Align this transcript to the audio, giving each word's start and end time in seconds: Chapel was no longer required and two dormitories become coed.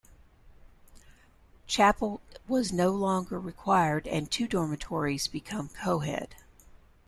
Chapel 1.67 2.21
was 2.47 2.73
no 2.73 2.89
longer 2.89 3.39
required 3.39 4.07
and 4.07 4.31
two 4.31 4.47
dormitories 4.47 5.27
become 5.27 5.69
coed. 5.69 6.33